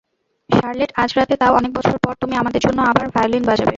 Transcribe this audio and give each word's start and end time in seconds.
Charlotte 0.49 0.91
আজ 0.95 1.09
রাতে 1.17 1.35
তাও 1.37 1.53
অনেক 1.53 1.71
বছর 1.73 1.95
পর, 2.03 2.13
তুমি 2.21 2.33
আমাদের 2.35 2.61
জন্য 2.61 2.79
আবার 2.81 3.05
ভায়োলিন 3.15 3.43
বাজাবে। 3.45 3.69